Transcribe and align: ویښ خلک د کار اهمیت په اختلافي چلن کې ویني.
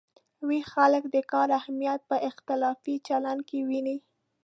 ویښ 0.47 0.65
خلک 0.73 1.03
د 1.15 1.17
کار 1.31 1.49
اهمیت 1.59 2.01
په 2.09 2.15
اختلافي 2.29 2.95
چلن 3.07 3.37
کې 3.47 3.59
ویني. 3.69 3.97